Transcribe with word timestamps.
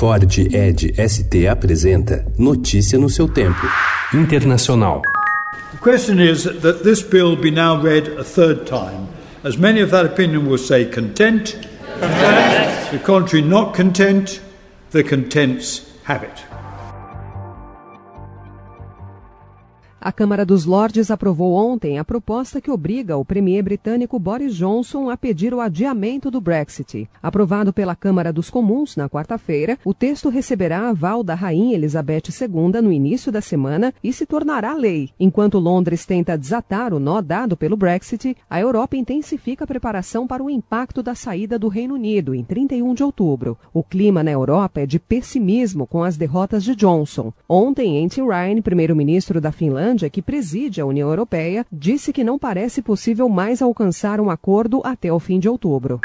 Ford 0.00 0.24
Ed 0.54 0.94
ST 0.96 1.46
apresenta 1.46 2.24
Notícia 2.38 2.98
no 2.98 3.10
seu 3.10 3.28
tempo. 3.28 3.66
Internacional. 4.14 5.02
The 5.72 5.78
question 5.78 6.18
is 6.18 6.44
that 6.44 6.82
this 6.82 7.02
bill 7.02 7.36
be 7.36 7.50
now 7.50 7.78
read 7.78 8.08
a 8.08 8.24
third 8.24 8.66
time, 8.66 9.08
as 9.44 9.58
many 9.58 9.82
of 9.82 9.90
that 9.90 10.06
opinion 10.06 10.46
will 10.46 10.56
say 10.56 10.86
content, 10.86 11.52
content. 12.00 12.92
the 12.92 12.98
contrary 13.04 13.46
not 13.46 13.74
content, 13.74 14.40
the 14.90 15.04
contents 15.04 15.92
have 16.04 16.22
it. 16.22 16.59
A 20.02 20.10
Câmara 20.10 20.46
dos 20.46 20.64
Lordes 20.64 21.10
aprovou 21.10 21.52
ontem 21.52 21.98
a 21.98 22.04
proposta 22.04 22.58
que 22.58 22.70
obriga 22.70 23.18
o 23.18 23.24
premier 23.24 23.62
britânico 23.62 24.18
Boris 24.18 24.56
Johnson 24.56 25.10
a 25.10 25.16
pedir 25.16 25.52
o 25.52 25.60
adiamento 25.60 26.30
do 26.30 26.40
Brexit. 26.40 27.06
Aprovado 27.22 27.70
pela 27.70 27.94
Câmara 27.94 28.32
dos 28.32 28.48
Comuns 28.48 28.96
na 28.96 29.10
quarta-feira, 29.10 29.78
o 29.84 29.92
texto 29.92 30.30
receberá 30.30 30.88
aval 30.88 31.22
da 31.22 31.34
Rainha 31.34 31.74
Elizabeth 31.74 32.22
II 32.40 32.80
no 32.80 32.90
início 32.90 33.30
da 33.30 33.42
semana 33.42 33.92
e 34.02 34.10
se 34.10 34.24
tornará 34.24 34.72
lei. 34.72 35.10
Enquanto 35.20 35.58
Londres 35.58 36.06
tenta 36.06 36.38
desatar 36.38 36.94
o 36.94 36.98
nó 36.98 37.20
dado 37.20 37.54
pelo 37.54 37.76
Brexit, 37.76 38.34
a 38.48 38.58
Europa 38.58 38.96
intensifica 38.96 39.64
a 39.64 39.66
preparação 39.66 40.26
para 40.26 40.42
o 40.42 40.48
impacto 40.48 41.02
da 41.02 41.14
saída 41.14 41.58
do 41.58 41.68
Reino 41.68 41.92
Unido 41.92 42.34
em 42.34 42.42
31 42.42 42.94
de 42.94 43.04
outubro. 43.04 43.58
O 43.70 43.84
clima 43.84 44.22
na 44.22 44.30
Europa 44.30 44.80
é 44.80 44.86
de 44.86 44.98
pessimismo 44.98 45.86
com 45.86 46.02
as 46.02 46.16
derrotas 46.16 46.64
de 46.64 46.74
Johnson. 46.74 47.34
Ontem, 47.46 48.02
Antti 48.02 48.22
Ryan, 48.22 48.62
primeiro-ministro 48.62 49.42
da 49.42 49.52
Finlândia, 49.52 49.89
Finlândia, 49.90 50.10
que 50.10 50.22
preside 50.22 50.80
a 50.80 50.86
União 50.86 51.08
Europeia, 51.08 51.66
disse 51.72 52.12
que 52.12 52.22
não 52.22 52.38
parece 52.38 52.80
possível 52.80 53.28
mais 53.28 53.60
alcançar 53.60 54.20
um 54.20 54.30
acordo 54.30 54.80
até 54.84 55.12
o 55.12 55.18
fim 55.18 55.38
de 55.40 55.48
outubro. 55.48 56.00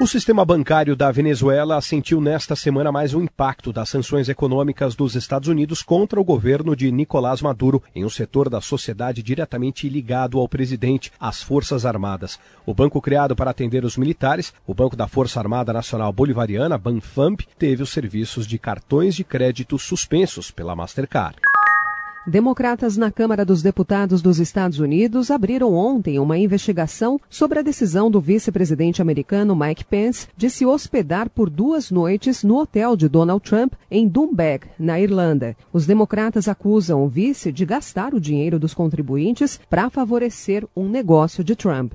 O 0.00 0.08
sistema 0.08 0.44
bancário 0.44 0.96
da 0.96 1.12
Venezuela 1.12 1.80
sentiu 1.80 2.20
nesta 2.20 2.56
semana 2.56 2.90
mais 2.90 3.14
um 3.14 3.22
impacto 3.22 3.72
das 3.72 3.88
sanções 3.88 4.28
econômicas 4.28 4.96
dos 4.96 5.14
Estados 5.14 5.48
Unidos 5.48 5.80
contra 5.82 6.20
o 6.20 6.24
governo 6.24 6.74
de 6.74 6.90
Nicolás 6.90 7.40
Maduro 7.40 7.80
em 7.94 8.04
um 8.04 8.10
setor 8.10 8.50
da 8.50 8.60
sociedade 8.60 9.22
diretamente 9.22 9.88
ligado 9.88 10.40
ao 10.40 10.48
presidente, 10.48 11.12
as 11.20 11.40
Forças 11.40 11.86
Armadas. 11.86 12.40
O 12.66 12.74
banco 12.74 13.00
criado 13.00 13.36
para 13.36 13.52
atender 13.52 13.84
os 13.84 13.96
militares, 13.96 14.52
o 14.66 14.74
Banco 14.74 14.96
da 14.96 15.06
Força 15.06 15.38
Armada 15.38 15.72
Nacional 15.72 16.12
Bolivariana, 16.12 16.76
Banfamp, 16.76 17.42
teve 17.56 17.84
os 17.84 17.90
serviços 17.90 18.48
de 18.48 18.58
cartões 18.58 19.14
de 19.14 19.22
crédito 19.22 19.78
suspensos 19.78 20.50
pela 20.50 20.74
Mastercard. 20.74 21.36
Democratas 22.26 22.96
na 22.96 23.10
Câmara 23.10 23.44
dos 23.44 23.60
Deputados 23.60 24.22
dos 24.22 24.38
Estados 24.38 24.78
Unidos 24.78 25.30
abriram 25.30 25.74
ontem 25.74 26.18
uma 26.18 26.38
investigação 26.38 27.20
sobre 27.28 27.58
a 27.58 27.62
decisão 27.62 28.10
do 28.10 28.18
vice-presidente 28.18 29.02
americano 29.02 29.54
Mike 29.54 29.84
Pence 29.84 30.26
de 30.34 30.48
se 30.48 30.64
hospedar 30.64 31.28
por 31.28 31.50
duas 31.50 31.90
noites 31.90 32.42
no 32.42 32.56
hotel 32.56 32.96
de 32.96 33.10
Donald 33.10 33.44
Trump 33.44 33.74
em 33.90 34.08
Doonbeg, 34.08 34.68
na 34.78 34.98
Irlanda. 34.98 35.54
Os 35.70 35.84
democratas 35.84 36.48
acusam 36.48 37.04
o 37.04 37.08
vice 37.08 37.52
de 37.52 37.66
gastar 37.66 38.14
o 38.14 38.20
dinheiro 38.20 38.58
dos 38.58 38.72
contribuintes 38.72 39.60
para 39.68 39.90
favorecer 39.90 40.66
um 40.74 40.88
negócio 40.88 41.44
de 41.44 41.54
Trump. 41.54 41.92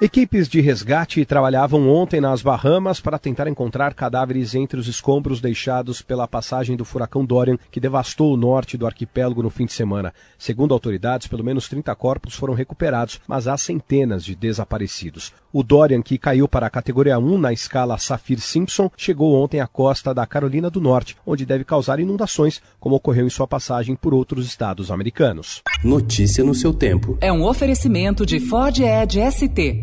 Equipes 0.00 0.48
de 0.48 0.60
resgate 0.60 1.24
trabalhavam 1.24 1.90
ontem 1.90 2.20
nas 2.20 2.40
Bahamas 2.40 3.00
para 3.00 3.18
tentar 3.18 3.48
encontrar 3.48 3.94
cadáveres 3.94 4.54
entre 4.54 4.78
os 4.78 4.86
escombros 4.86 5.40
deixados 5.40 6.00
pela 6.00 6.28
passagem 6.28 6.76
do 6.76 6.84
furacão 6.84 7.24
Dorian, 7.24 7.58
que 7.68 7.80
devastou 7.80 8.32
o 8.32 8.36
norte 8.36 8.76
do 8.76 8.86
arquipélago 8.86 9.42
no 9.42 9.50
fim 9.50 9.66
de 9.66 9.72
semana. 9.72 10.14
Segundo 10.38 10.72
autoridades, 10.72 11.26
pelo 11.26 11.42
menos 11.42 11.68
30 11.68 11.92
corpos 11.96 12.34
foram 12.34 12.54
recuperados, 12.54 13.20
mas 13.26 13.48
há 13.48 13.56
centenas 13.56 14.24
de 14.24 14.36
desaparecidos. 14.36 15.32
O 15.52 15.64
Dorian, 15.64 16.02
que 16.02 16.16
caiu 16.16 16.46
para 16.46 16.66
a 16.66 16.70
categoria 16.70 17.18
1 17.18 17.38
na 17.38 17.52
escala 17.52 17.98
Saffir-Simpson, 17.98 18.90
chegou 18.96 19.34
ontem 19.34 19.60
à 19.60 19.66
costa 19.66 20.14
da 20.14 20.24
Carolina 20.26 20.70
do 20.70 20.80
Norte, 20.80 21.16
onde 21.26 21.44
deve 21.44 21.64
causar 21.64 21.98
inundações, 21.98 22.62
como 22.78 22.94
ocorreu 22.94 23.26
em 23.26 23.30
sua 23.30 23.48
passagem 23.48 23.96
por 23.96 24.14
outros 24.14 24.46
estados 24.46 24.92
americanos. 24.92 25.62
Notícia 25.82 26.44
no 26.44 26.54
seu 26.54 26.72
tempo. 26.72 27.18
É 27.20 27.32
um 27.32 27.44
oferecimento 27.44 28.24
de 28.24 28.38
Ford 28.38 28.78
Edge 28.78 29.18
ST 29.32 29.82